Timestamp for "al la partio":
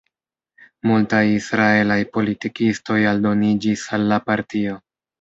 3.99-4.85